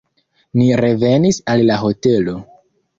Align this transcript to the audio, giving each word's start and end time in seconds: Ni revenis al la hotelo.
Ni 0.61 0.65
revenis 0.81 1.41
al 1.55 1.65
la 1.71 1.79
hotelo. 1.85 2.39